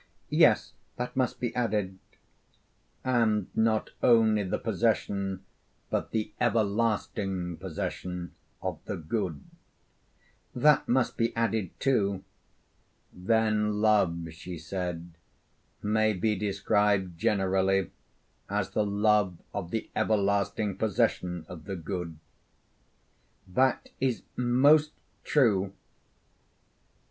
'Yes, 0.31 0.73
that 0.95 1.15
must 1.15 1.39
be 1.39 1.53
added.' 1.53 1.99
'And 3.05 3.55
not 3.55 3.91
only 4.01 4.41
the 4.41 4.57
possession, 4.57 5.45
but 5.91 6.09
the 6.09 6.33
everlasting 6.41 7.57
possession 7.57 8.33
of 8.63 8.83
the 8.85 8.97
good?' 8.97 9.43
'That 10.55 10.87
must 10.89 11.17
be 11.17 11.35
added 11.35 11.79
too.' 11.79 12.23
'Then 13.13 13.73
love,' 13.79 14.29
she 14.31 14.57
said, 14.57 15.11
'may 15.83 16.13
be 16.13 16.35
described 16.35 17.15
generally 17.19 17.91
as 18.49 18.71
the 18.71 18.83
love 18.83 19.37
of 19.53 19.69
the 19.69 19.91
everlasting 19.95 20.77
possession 20.77 21.45
of 21.47 21.65
the 21.65 21.75
good?' 21.75 22.17
'That 23.53 23.89
is 23.99 24.23
most 24.35 24.93
true.' 25.23 25.73